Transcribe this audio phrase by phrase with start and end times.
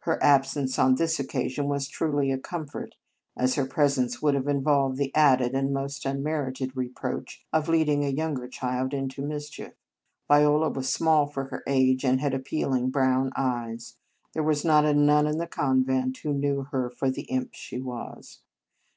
[0.00, 2.96] Her absence on this occasion was truly a comfort,
[3.36, 8.08] as her presence would have involved the added and most unmerited reproach of leading a
[8.08, 9.74] younger child into mis chief.
[10.26, 13.96] Viola was small for her age, and had appealing brown eyes.
[14.32, 17.78] There was not a nun in the convent who knew her for the imp she
[17.80, 18.40] was.